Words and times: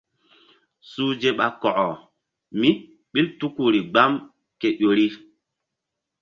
Suhze 0.91 1.29
ɓa 1.37 1.45
kɔkɔ 1.61 1.85
míɓil 2.59 3.27
tuku 3.39 3.63
ri 3.73 3.79
gbam 3.91 4.13
ke 4.59 4.67
ƴori. 4.79 5.07